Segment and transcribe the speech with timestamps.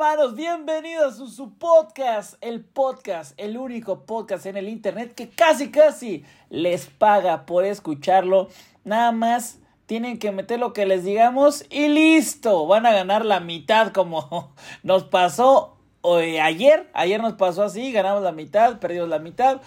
[0.00, 0.34] hermanos?
[0.34, 6.24] Bienvenidos a su, podcast, el podcast, el único podcast en el internet que casi casi
[6.48, 8.48] les paga por escucharlo.
[8.82, 12.66] Nada más tienen que meter lo que les digamos y listo.
[12.66, 16.88] Van a ganar la mitad como nos pasó hoy, ayer.
[16.94, 19.60] Ayer nos pasó así, ganamos la mitad, perdimos la mitad.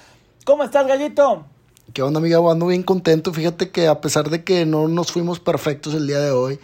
[0.45, 1.45] ¿Cómo estás, gallito?
[1.94, 2.40] ¿Qué onda, amiga?
[2.40, 3.34] Ando bien contento.
[3.34, 6.59] Fíjate que a pesar de que no nos fuimos perfectos el día de hoy,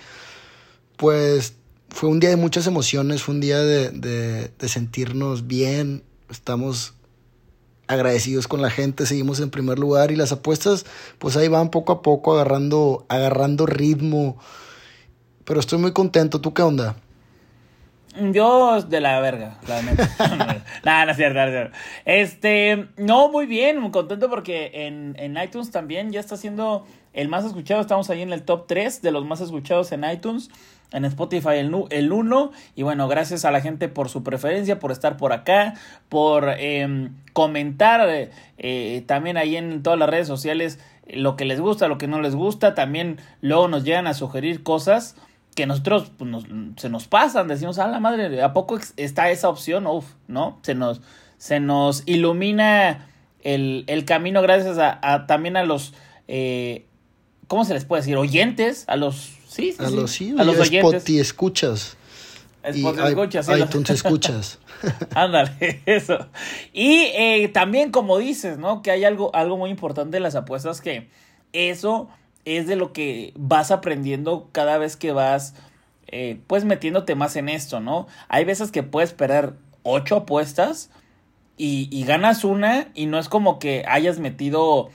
[0.97, 1.58] pues
[1.89, 6.93] fue un día de muchas emociones, fue un día de, de, sentirnos bien, estamos
[7.87, 10.85] agradecidos con la gente, seguimos en primer lugar y las apuestas
[11.17, 14.37] pues ahí van poco a poco agarrando, agarrando ritmo,
[15.43, 16.95] pero estoy muy contento, ¿tú qué onda?
[18.31, 20.03] Yo de la verga, claramente.
[20.19, 20.35] no,
[21.05, 21.77] no es cierto, no es cierto.
[22.05, 27.27] Este, no, muy bien, muy contento porque en, en iTunes también ya está siendo el
[27.27, 27.81] más escuchado.
[27.81, 30.49] Estamos ahí en el top 3 de los más escuchados en iTunes
[30.91, 32.51] en Spotify el, el 1.
[32.75, 35.75] Y bueno, gracias a la gente por su preferencia, por estar por acá,
[36.09, 38.07] por em, comentar
[38.57, 42.21] eh, también ahí en todas las redes sociales lo que les gusta, lo que no
[42.21, 42.75] les gusta.
[42.75, 45.15] También luego nos llegan a sugerir cosas
[45.55, 46.45] que nosotros pues,
[46.77, 47.47] se nos pasan.
[47.47, 49.87] Decimos, a la madre, ¿a poco está esa opción?
[49.87, 50.59] Uf, ¿no?
[50.61, 51.01] Se nos,
[51.37, 53.07] se nos ilumina
[53.41, 55.93] el, el camino gracias a, también a los...
[56.27, 56.85] Eh,
[57.49, 58.15] ¿Cómo se les puede decir?
[58.15, 61.09] Oyentes, a los Sí, sí, a los, sí, a los oyentes.
[61.09, 61.97] escuchas.
[62.63, 63.53] Spotify escuchas, sí.
[63.53, 64.59] iTunes escuchas.
[65.15, 66.27] Ándale, eso.
[66.71, 68.83] Y eh, también, como dices, ¿no?
[68.83, 71.09] Que hay algo, algo muy importante en las apuestas que
[71.51, 72.09] eso
[72.45, 75.55] es de lo que vas aprendiendo cada vez que vas,
[76.07, 78.05] eh, pues, metiéndote más en esto, ¿no?
[78.27, 80.91] Hay veces que puedes perder ocho apuestas
[81.57, 84.91] y, y ganas una y no es como que hayas metido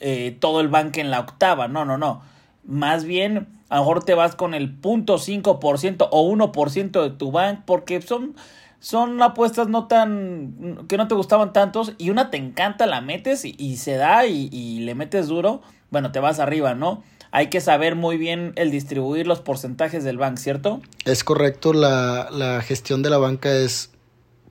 [0.00, 2.22] eh, todo el banque en la octava, no, no, no.
[2.64, 7.60] Más bien a lo mejor te vas con el 0.5% o 1% de tu bank
[7.64, 8.36] porque son,
[8.78, 13.44] son apuestas no tan que no te gustaban tantos y una te encanta, la metes
[13.44, 17.02] y, se da y, le metes duro, bueno, te vas arriba, ¿no?
[17.30, 20.80] Hay que saber muy bien el distribuir los porcentajes del bank, ¿cierto?
[21.04, 23.90] Es correcto, la, la gestión de la banca es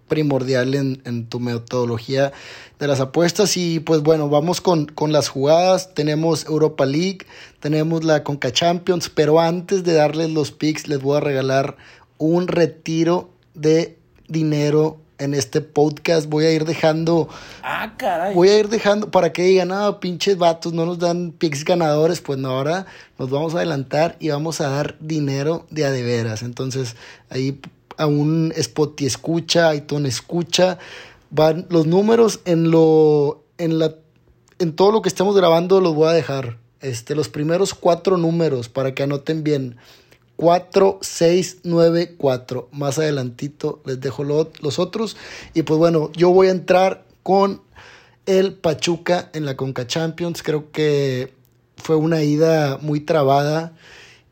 [0.07, 2.31] primordial en, en, tu metodología
[2.79, 3.57] de las apuestas.
[3.57, 5.93] Y pues bueno, vamos con, con, las jugadas.
[5.93, 7.19] Tenemos Europa League,
[7.59, 11.77] tenemos la Conca Champions, pero antes de darles los picks, les voy a regalar
[12.17, 13.97] un retiro de
[14.27, 16.27] dinero en este podcast.
[16.27, 17.29] Voy a ir dejando.
[17.61, 18.33] Ah, caray.
[18.33, 22.21] Voy a ir dejando para que digan, ah, pinches vatos, no nos dan picks ganadores.
[22.21, 22.85] Pues no, ahora
[23.17, 26.43] nos vamos a adelantar y vamos a dar dinero de a de veras.
[26.43, 26.95] Entonces,
[27.29, 27.59] ahí
[27.97, 30.77] a un Spotify escucha, iTunes escucha,
[31.29, 33.95] van los números en lo en la
[34.59, 36.57] en todo lo que estemos grabando los voy a dejar.
[36.79, 39.77] Este, los primeros cuatro números para que anoten bien.
[40.35, 42.69] 4, 6, 9, 4.
[42.71, 45.15] Más adelantito les dejo los otros.
[45.53, 47.61] Y pues bueno, yo voy a entrar con
[48.25, 50.43] el Pachuca en la Conca Champions.
[50.43, 51.33] Creo que
[51.77, 53.73] fue una ida muy trabada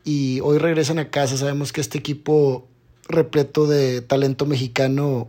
[0.04, 1.36] y hoy regresan a casa.
[1.36, 2.66] Sabemos que este equipo
[3.12, 5.28] repleto de talento mexicano,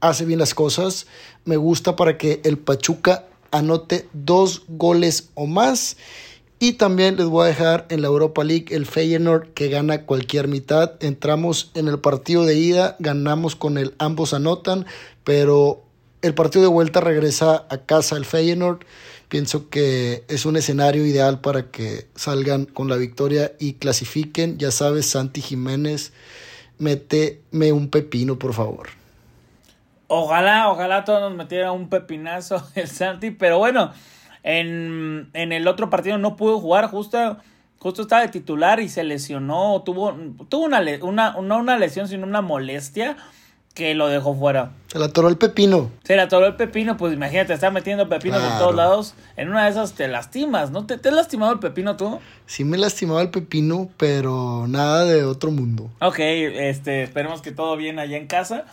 [0.00, 1.06] hace bien las cosas.
[1.44, 5.96] Me gusta para que el Pachuca anote dos goles o más.
[6.58, 10.46] Y también les voy a dejar en la Europa League el Feyenoord que gana cualquier
[10.46, 10.92] mitad.
[11.00, 14.86] Entramos en el partido de ida, ganamos con el ambos anotan,
[15.24, 15.82] pero
[16.22, 18.86] el partido de vuelta regresa a casa el Feyenoord.
[19.32, 24.58] Pienso que es un escenario ideal para que salgan con la victoria y clasifiquen.
[24.58, 26.12] Ya sabes, Santi Jiménez,
[26.76, 28.90] méteme un pepino, por favor.
[30.06, 33.92] Ojalá, ojalá todos nos metiera un pepinazo el Santi, pero bueno,
[34.42, 37.38] en, el otro partido no pudo jugar, justo,
[37.78, 40.14] justo estaba de titular y se lesionó, tuvo,
[40.50, 43.16] tuvo una, una, no una lesión, sino una molestia
[43.74, 44.72] que lo dejó fuera.
[44.88, 45.90] Se le atoró el pepino.
[46.04, 49.14] Se le atoró el pepino, pues imagínate, está metiendo pepinos de todos lados.
[49.36, 50.86] En una de esas te lastimas, ¿no?
[50.86, 52.20] ¿Te, ¿Te, has lastimado el pepino tú?
[52.46, 55.90] Sí me lastimaba el pepino, pero nada de otro mundo.
[56.00, 58.66] Ok, este, esperemos que todo bien allá en casa.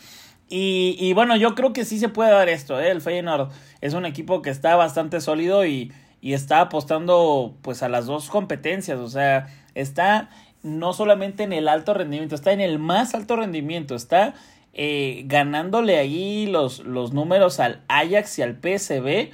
[0.49, 2.89] Y, y bueno, yo creo que sí se puede dar esto, ¿eh?
[2.89, 3.51] El Feyenoord
[3.81, 8.29] es un equipo que está bastante sólido y, y está apostando pues a las dos
[8.29, 10.29] competencias, o sea, está
[10.63, 14.33] no solamente en el alto rendimiento, está en el más alto rendimiento, está
[14.73, 19.31] eh, ganándole ahí los, los números al Ajax y al PSV.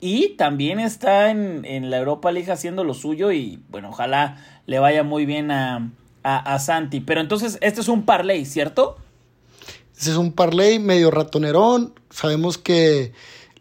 [0.00, 4.36] Y también está en, en, la Europa League haciendo lo suyo y bueno, ojalá
[4.66, 5.90] le vaya muy bien a,
[6.22, 7.00] a, Santi.
[7.00, 8.96] Pero entonces, este es un parlay, ¿cierto?
[9.96, 11.94] Este es un parlay medio ratonerón.
[12.10, 13.12] Sabemos que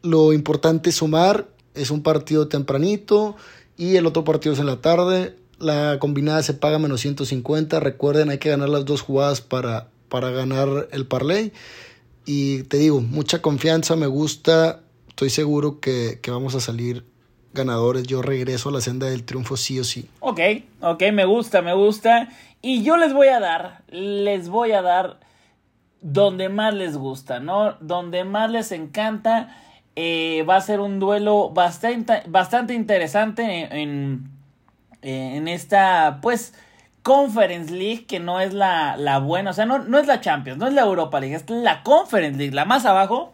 [0.02, 1.48] lo importante es sumar.
[1.76, 3.36] Es un partido tempranito
[3.78, 5.36] y el otro partido es en la tarde.
[5.60, 7.80] La combinada se paga menos 150.
[7.80, 11.54] Recuerden, hay que ganar las dos jugadas para para ganar el parlay.
[12.24, 14.82] Y te digo, mucha confianza, me gusta.
[15.08, 17.04] Estoy seguro que, vamos a salir
[17.52, 18.04] ganadores.
[18.04, 20.08] Yo regreso a la senda del triunfo sí o sí.
[20.20, 20.40] Ok,
[20.82, 22.30] ok, me gusta, me gusta.
[22.62, 25.20] Y yo les voy a dar, les voy a dar
[26.02, 27.74] donde más les gusta, ¿no?
[27.82, 29.58] Donde más les encanta.
[29.96, 34.30] Eh, va a ser un duelo bastante, bastante interesante en,
[35.02, 36.54] en, esta, pues,
[37.04, 40.58] Conference League, que no es la, la buena, o sea, no, no es la Champions,
[40.58, 43.34] no es la Europa League, es la Conference League, la más abajo,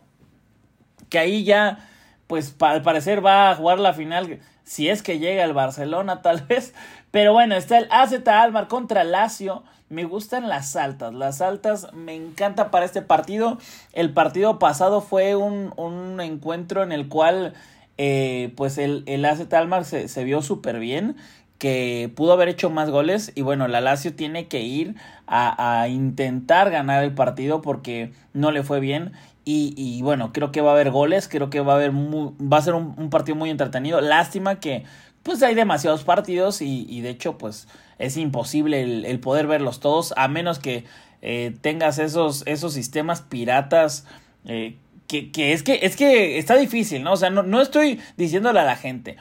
[1.10, 1.86] que ahí ya
[2.30, 6.42] pues al parecer va a jugar la final, si es que llega el Barcelona tal
[6.42, 6.75] vez.
[7.10, 9.63] Pero bueno, está el AZ Almar contra Lazio.
[9.89, 13.57] Me gustan las altas, las altas me encanta para este partido.
[13.94, 17.56] El partido pasado fue un, un encuentro en el cual
[17.98, 21.18] eh, pues el, el AZ Almar se, se vio súper bien
[21.59, 24.95] que pudo haber hecho más goles y bueno, la Lazio tiene que ir
[25.27, 29.11] a, a, intentar ganar el partido porque no le fue bien
[29.51, 32.61] y, bueno, creo que va a haber goles, creo que va a haber va a
[32.61, 34.00] ser un, partido muy entretenido.
[34.00, 34.83] Lástima que
[35.23, 37.67] pues hay demasiados partidos y, de hecho pues
[37.97, 40.85] es imposible el, poder verlos todos a menos que
[41.21, 44.06] eh, tengas esos, esos sistemas piratas
[44.45, 44.77] eh,
[45.07, 47.13] que, que, es que es que está difícil, ¿no?
[47.13, 49.17] O sea, no, no estoy diciéndole a la gente,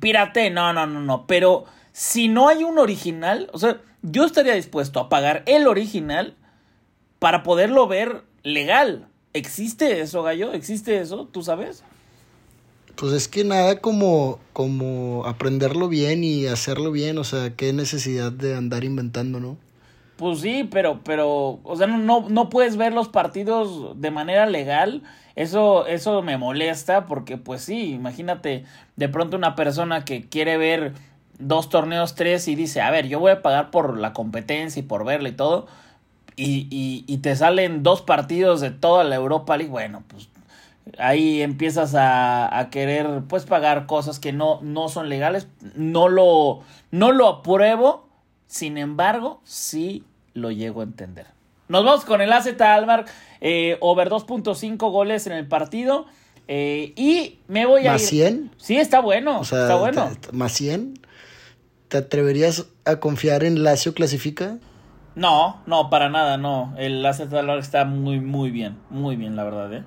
[0.00, 4.54] pirate, no, no, no, no, pero si no hay un original, o sea, yo estaría
[4.54, 6.36] dispuesto a pagar el original
[7.18, 9.08] para poderlo ver legal.
[9.32, 10.52] ¿Existe eso, gallo?
[10.52, 11.28] ¿Existe eso?
[11.30, 11.82] ¿Tú sabes?
[12.96, 18.32] Pues es que nada como, como aprenderlo bien y hacerlo bien, o sea, qué necesidad
[18.32, 19.56] de andar inventando, ¿no?
[20.18, 25.02] Pues sí, pero, pero, o sea, no, no puedes ver los partidos de manera legal.
[25.36, 28.64] Eso, eso me molesta porque, pues sí, imagínate
[28.96, 30.92] de pronto una persona que quiere ver
[31.38, 34.82] dos torneos, tres y dice, a ver, yo voy a pagar por la competencia y
[34.82, 35.68] por verla y todo
[36.38, 40.28] y, y, te salen dos partidos de toda la Europa League, bueno, pues
[40.98, 45.48] ahí empiezas a, a, querer pues pagar cosas que no, no son legales.
[45.74, 46.60] No lo,
[46.92, 48.07] no lo apruebo,
[48.48, 50.02] sin embargo, sí
[50.34, 51.26] lo llego a entender.
[51.68, 53.04] Nos vamos con el AZ Almar,
[53.40, 56.06] eh, over 2.5 goles en el partido.
[56.48, 58.52] Eh, y me voy a ¿Más 100?
[58.56, 60.10] Sí, está bueno, está bueno.
[60.32, 60.98] ¿Más 100?
[61.88, 64.56] ¿Te atreverías a confiar en Lazio clasifica?
[65.14, 66.74] No, no, para nada, no.
[66.78, 68.78] El AZ Almar está muy, muy bien.
[68.88, 69.84] Muy bien, la verdad, ¿eh?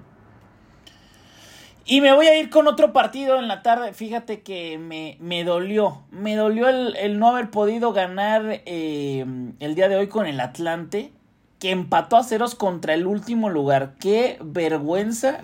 [1.85, 3.93] Y me voy a ir con otro partido en la tarde.
[3.93, 6.01] Fíjate que me, me dolió.
[6.11, 9.25] Me dolió el, no haber podido ganar eh,
[9.59, 11.11] el día de hoy con el Atlante.
[11.59, 13.93] Que empató a ceros contra el último lugar.
[13.99, 15.41] Qué vergüenza.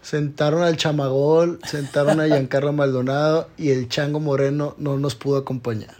[0.00, 5.96] Sentaron al Chamagol, sentaron a Giancarlo Maldonado y el Chango Moreno no nos pudo acompañar.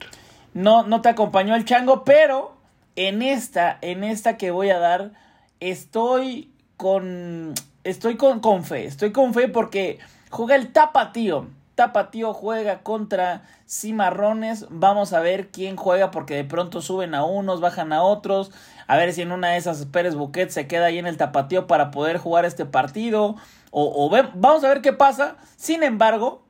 [0.55, 2.55] No, no te acompañó el Chango, pero
[2.97, 5.13] en esta, en esta que voy a dar,
[5.61, 7.55] estoy con,
[7.89, 9.99] estoy con, fe, estoy con fe porque
[10.31, 11.49] juega el Tapatío.
[11.75, 14.67] Tapatío juega contra Cimarrones.
[14.69, 18.51] Vamos a ver quién juega porque de pronto suben a unos, bajan a otros.
[18.87, 21.67] A ver si en una de esas Pérez Buquet se queda ahí en el Tapatío
[21.67, 23.37] para poder jugar este partido.
[23.71, 25.37] O, o vamos a ver qué pasa.
[25.57, 26.43] Sin embargo,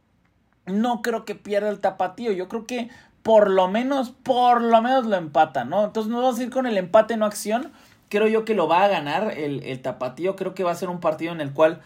[0.67, 2.33] no creo que pierda el Tapatío.
[2.33, 2.89] Yo creo que
[3.23, 5.85] por lo menos, por lo menos lo empata, ¿no?
[5.85, 7.73] Entonces nos vamos a ir con el empate no acción.
[8.09, 10.37] Creo yo que lo va a ganar el, el tapatío.
[10.37, 11.81] Creo que va a ser un partido en el cual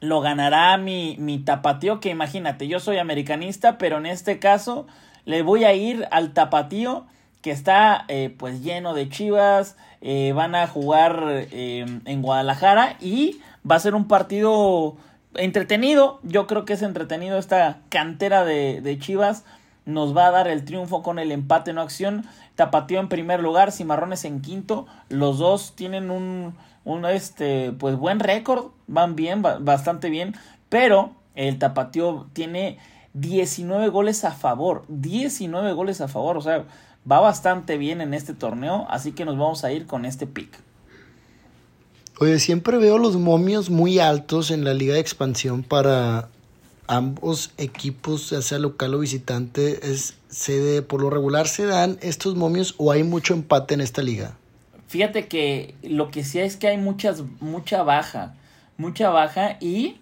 [0.00, 2.00] lo ganará mi, mi tapatío.
[2.00, 4.86] Que imagínate, yo soy americanista, pero en este caso
[5.24, 7.06] le voy a ir al tapatío
[7.42, 9.76] que está eh, pues lleno de chivas.
[10.00, 14.96] Eh, van a jugar eh, en Guadalajara y va a ser un partido
[15.34, 16.20] entretenido.
[16.22, 19.44] Yo creo que es entretenido esta cantera de, de chivas
[19.86, 22.24] nos va a dar el triunfo con el empate no acción.
[22.54, 24.86] Tapatío en primer lugar, Cimarrones en quinto.
[25.08, 30.34] Los dos tienen un, un este, pues buen récord, van bien, bastante bien,
[30.68, 32.78] pero el Tapatío tiene
[33.14, 36.64] 19 goles a favor, 19 goles a favor, o sea,
[37.10, 40.58] va bastante bien en este torneo, así que nos vamos a ir con este pick.
[42.20, 46.28] Oye, siempre veo los momios muy altos en la liga de expansión para
[46.86, 52.36] ambos equipos, ya sea local o visitante, es sede, por lo regular se dan estos
[52.36, 54.36] momios o hay mucho empate en esta liga.
[54.88, 58.34] Fíjate que lo que sí es que hay muchas, mucha baja,
[58.76, 59.96] mucha baja y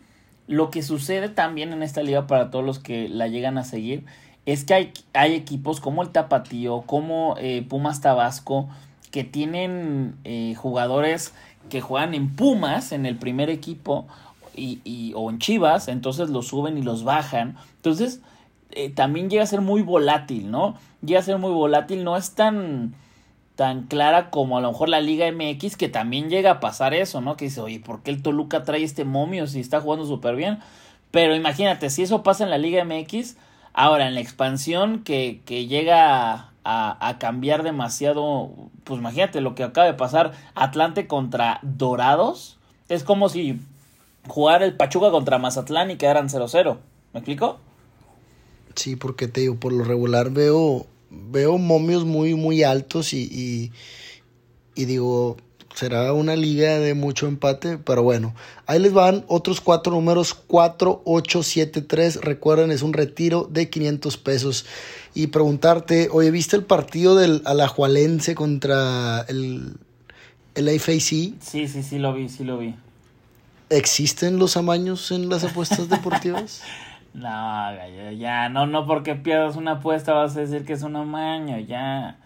[0.47, 4.05] lo que sucede también en esta liga para todos los que la llegan a seguir
[4.45, 8.69] es que hay, hay equipos como el Tapatío, como eh, Pumas Tabasco,
[9.11, 11.33] que tienen eh, jugadores
[11.71, 14.07] que juegan en Pumas, en el primer equipo,
[14.55, 17.57] y, y, o en Chivas, entonces los suben y los bajan.
[17.77, 18.21] Entonces,
[18.71, 20.77] eh, también llega a ser muy volátil, ¿no?
[21.05, 22.95] Llega a ser muy volátil, no es tan
[23.57, 27.21] tan clara como a lo mejor la Liga MX, que también llega a pasar eso,
[27.21, 27.37] ¿no?
[27.37, 30.59] Que dice, oye, ¿por qué el Toluca trae este momio si está jugando súper bien?
[31.11, 33.37] Pero imagínate, si eso pasa en la Liga MX,
[33.75, 38.51] ahora en la expansión que, que llega a, a, cambiar demasiado,
[38.85, 43.61] pues imagínate lo que acaba de pasar, Atlante contra Dorados, es como si
[44.29, 46.79] jugar el Pachuca contra Mazatlán y quedaran 0-0,
[47.13, 47.59] ¿me explico?
[48.75, 53.73] Sí, porque te digo, por lo regular veo veo momios muy, muy altos y, y,
[54.75, 55.37] y, digo,
[55.75, 58.35] será una liga de mucho empate, pero bueno,
[58.67, 63.69] ahí les van otros cuatro números, 4, 8, 7, 3, recuerden, es un retiro de
[63.69, 64.67] 500 pesos.
[65.15, 69.75] Y preguntarte, oye, ¿viste el partido del Alajualense contra el,
[70.55, 71.01] el AFAC?
[71.01, 72.75] Sí, sí, sí, lo vi, sí lo vi.
[73.73, 76.63] ¿Existen los amaños en las apuestas deportivas?
[77.15, 77.69] No,
[78.17, 82.17] ya, no, no porque pierdas una apuesta vas a decir que es un amaño, ya.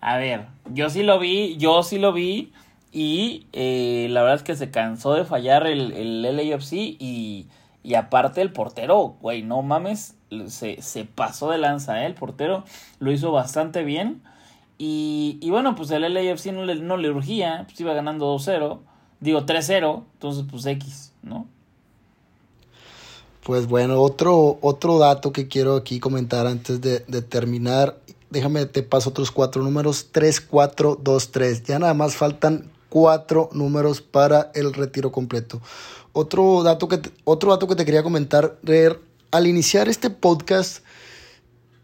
[0.00, 2.50] A ver, yo sí lo vi, yo sí lo vi
[2.90, 7.48] y eh, la verdad es que se cansó de fallar el, el LAFC y,
[7.82, 10.16] y aparte el portero, güey, no mames,
[10.46, 12.06] se, se pasó de lanza, ¿eh?
[12.06, 12.64] el portero
[12.98, 14.22] lo hizo bastante bien
[14.78, 18.80] y, y bueno, pues el LAFC no le, no le urgía, pues iba ganando 2-0,
[19.20, 21.46] digo 3-0, entonces pues X, ¿no?
[23.42, 27.98] Pues bueno, otro, otro dato que quiero aquí comentar antes de, terminar.
[28.28, 30.08] Déjame, te paso otros cuatro números.
[30.12, 31.64] 3, 4, 2, 3.
[31.64, 35.60] Ya nada más faltan cuatro números para el retiro completo.
[36.12, 38.58] Otro dato que te, otro dato que te quería comentar.
[39.30, 40.84] Al iniciar este podcast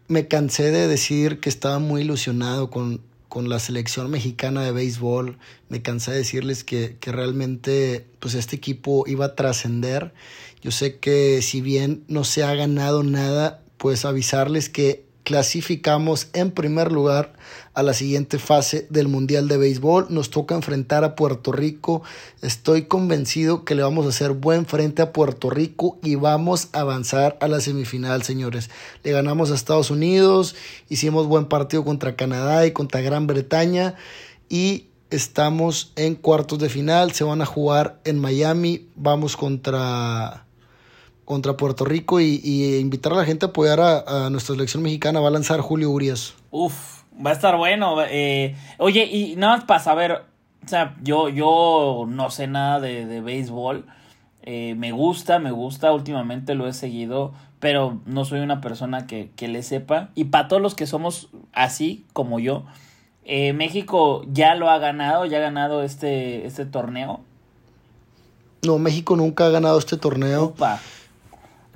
[0.07, 5.37] me cansé de decir que estaba muy ilusionado con, con la selección mexicana de béisbol.
[5.69, 10.13] Me cansé de decirles que, que realmente pues este equipo iba a trascender.
[10.61, 16.51] Yo sé que si bien no se ha ganado nada, pues avisarles que clasificamos en
[16.51, 17.33] primer lugar
[17.73, 20.07] a la siguiente fase del Mundial de Béisbol.
[20.09, 22.01] Nos toca enfrentar a Puerto Rico.
[22.41, 26.79] Estoy convencido que le vamos a hacer buen frente a Puerto Rico y vamos a
[26.79, 28.69] avanzar a la semifinal, señores.
[29.03, 30.55] Le ganamos a Estados Unidos,
[30.87, 33.95] hicimos buen partido contra Canadá y contra Gran Bretaña
[34.47, 37.11] y estamos en cuartos de final.
[37.11, 38.87] Se van a jugar en Miami.
[38.95, 40.46] Vamos contra
[41.27, 44.81] contra Puerto Rico y, y, invitar a la gente a apoyar a, a, nuestra selección
[44.81, 45.19] mexicana.
[45.19, 46.35] Va a lanzar Julio Urias.
[46.51, 47.97] Uf, va a estar bueno.
[48.09, 50.23] Eh, oye, y nada más para saber,
[50.63, 53.85] o sea, yo, yo no sé nada de, de béisbol.
[54.43, 59.29] Eh, me gusta, me gusta, últimamente lo he seguido, pero no soy una persona que,
[59.35, 60.11] que le sepa.
[60.15, 62.63] Y para todos los que somos así como yo,
[63.25, 67.19] eh, México ya lo ha ganado, ya ha ganado este, este torneo.
[68.65, 70.45] No, México nunca ha ganado este torneo.
[70.45, 70.79] Opa.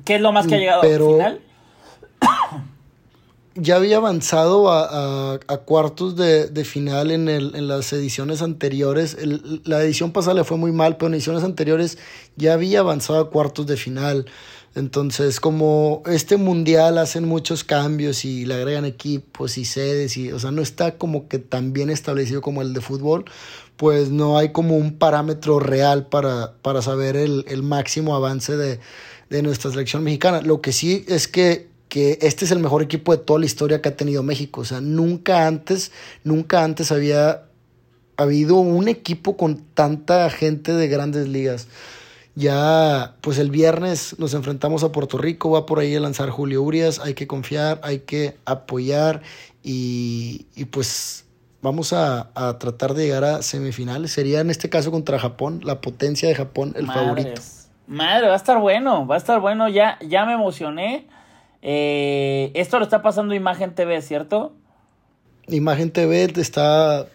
[0.06, 1.42] ¿Qué es lo más que ha llegado Pero al final?
[3.56, 8.42] Ya había avanzado a, a, a cuartos de, de, final en, el, en las ediciones
[8.42, 9.18] anteriores.
[9.20, 11.98] El, la edición pasada le fue muy mal, pero en ediciones anteriores
[12.38, 14.26] ya había avanzado a cuartos de final.
[14.74, 20.40] Entonces, como este mundial hacen muchos cambios y le agregan equipos y sedes, y, o
[20.40, 23.26] sea, no está como que tan bien establecido como el de fútbol,
[23.76, 28.80] pues no hay como un parámetro real para, para saber el, el máximo avance de,
[29.32, 30.42] de nuestra selección mexicana.
[30.42, 33.82] Lo que sí es que, que este es el mejor equipo de toda la historia
[33.82, 34.62] que ha tenido México.
[34.62, 35.94] O sea, nunca antes,
[36.26, 37.46] nunca antes había
[38.18, 41.70] habido un equipo con tanta gente de grandes ligas.
[42.36, 46.62] Ya, pues el viernes nos enfrentamos a Puerto Rico, va por ahí a lanzar Julio
[46.62, 49.22] Urias, hay que confiar, hay que apoyar
[49.64, 51.24] y, y pues
[51.62, 54.12] vamos a, a, tratar de llegar a semifinales.
[54.12, 57.04] Sería en este caso contra Japón, la potencia de Japón, el Madres.
[57.04, 57.42] favorito.
[57.92, 61.10] Madre, va a estar bueno, va a estar bueno, ya, ya me emocioné.
[61.62, 64.54] Eh, esto lo está pasando Imagen TV, ¿cierto?
[65.50, 67.08] Imagen TV te está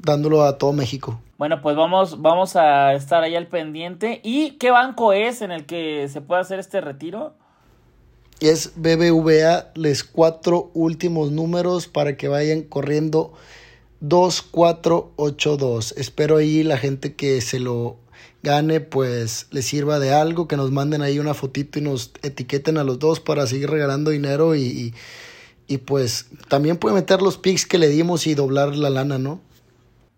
[0.00, 1.20] dándolo a todo México.
[1.38, 4.20] Bueno, pues vamos, vamos a estar ahí al pendiente.
[4.24, 7.34] ¿Y qué banco es en el que se puede hacer este retiro?
[8.40, 13.34] Es BBVA, les cuatro últimos números para que vayan corriendo
[14.00, 15.94] 2482.
[15.96, 18.02] Espero ahí la gente que se lo
[18.42, 22.76] gane, pues les sirva de algo, que nos manden ahí una fotito y nos etiqueten
[22.76, 24.94] a los dos para seguir regalando dinero y,
[25.68, 29.40] y, pues también puede meter los pics que le dimos y doblar la lana, ¿no?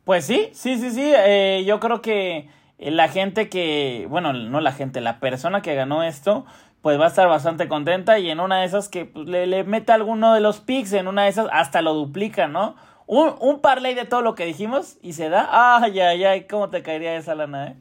[0.04, 1.12] Pues sí, sí, sí, sí.
[1.14, 6.02] Eh, yo creo que la gente que, bueno, no la gente, la persona que ganó
[6.02, 6.44] esto,
[6.82, 9.64] pues va a estar bastante contenta y en una de esas que pues, le, le
[9.64, 12.74] mete alguno de los pics, en una de esas hasta lo duplica, ¿no?
[13.06, 15.48] Un, un parlay de todo lo que dijimos y se da.
[15.50, 17.76] Ay, ay, ay, ¿cómo te caería esa lana, eh?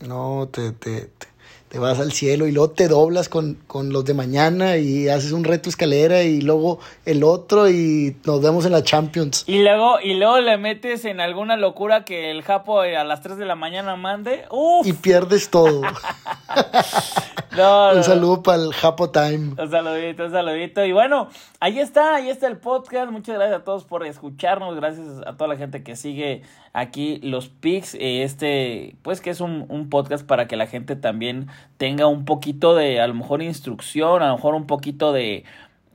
[0.00, 1.26] No, te, te, te,
[1.68, 5.32] te vas al cielo y luego te doblas con, con los de mañana y haces
[5.32, 9.44] un reto escalera y luego el otro y nos vemos en la Champions.
[9.46, 13.36] Y luego, y luego le metes en alguna locura que el Japo a las 3
[13.36, 14.44] de la mañana mande.
[14.50, 14.86] ¡Uf!
[14.86, 15.82] Y pierdes todo.
[17.58, 19.54] No, un saludo para el Japo Time.
[19.60, 20.84] Un saludito, un saludito.
[20.84, 21.28] Y bueno,
[21.60, 23.10] ahí está, ahí está el podcast.
[23.10, 24.76] Muchas gracias a todos por escucharnos.
[24.76, 27.94] Gracias a toda la gente que sigue aquí los pics.
[27.94, 32.24] Eh, Este, pues que es un, un podcast para que la gente también tenga un
[32.24, 35.44] poquito de, a lo mejor, instrucción, a lo mejor un poquito de,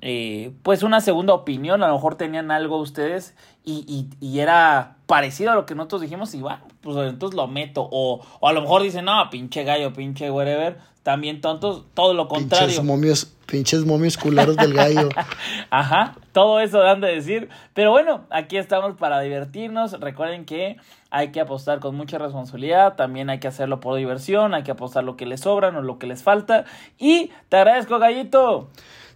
[0.02, 1.82] eh, pues una segunda opinión.
[1.82, 6.02] A lo mejor tenían algo ustedes y, y, y era parecido a lo que nosotros
[6.02, 7.88] dijimos y bueno, pues entonces lo meto.
[7.92, 10.80] O, o a lo mejor dicen, no, pinche gallo, pinche whatever.
[11.04, 12.66] También tontos, todo lo contrario.
[12.66, 15.10] Pinches momios, pinches momios culeros del gallo.
[15.70, 17.50] Ajá, todo eso dan de decir.
[17.76, 20.00] Pero bueno, aquí estamos para divertirnos.
[20.00, 20.78] Recuerden que
[21.12, 22.96] hay que apostar con mucha responsabilidad.
[22.96, 24.56] También hay que hacerlo por diversión.
[24.56, 26.66] Hay que apostar lo que les sobran o lo que les falta.
[26.98, 28.68] Y te agradezco, Gallito.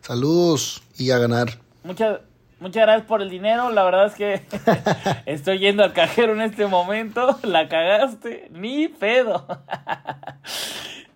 [0.02, 1.58] Saludos y a ganar.
[1.84, 2.20] Muchas,
[2.60, 3.72] muchas gracias por el dinero.
[3.72, 4.42] La verdad es que
[5.26, 7.38] estoy yendo al cajero en este momento.
[7.44, 8.48] La cagaste.
[8.52, 9.46] Ni pedo.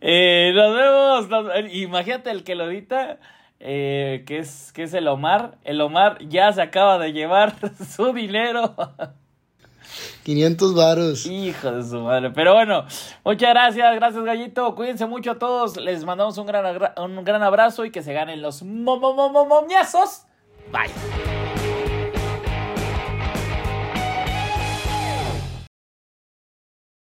[0.04, 1.30] Eh, nos vemos.
[1.30, 3.18] nos- imagínate el que lo edita.
[3.60, 5.58] eh, que, es, que es el Omar.
[5.64, 7.54] El Omar ya se acaba de llevar
[7.88, 8.74] su dinero.
[10.24, 11.26] 500 varos.
[11.28, 12.32] Hijo de su madre.
[12.32, 12.86] Pero bueno,
[13.24, 13.96] muchas gracias.
[13.96, 14.74] Gracias, Gallito.
[14.74, 15.78] Cuídense mucho a todos.
[15.78, 19.30] Les mandamos un gran, un gran abrazo y que se ganen los mo- mo- mo-
[19.30, 20.24] mo- momiazos.
[20.70, 21.41] Bye.